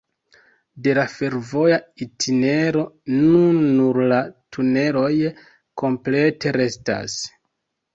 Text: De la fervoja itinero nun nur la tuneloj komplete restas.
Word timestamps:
De 0.87 0.95
la 0.99 1.03
fervoja 1.11 1.77
itinero 2.07 2.87
nun 3.19 3.63
nur 3.77 4.03
la 4.15 4.25
tuneloj 4.59 5.15
komplete 5.87 6.61
restas. 6.63 7.25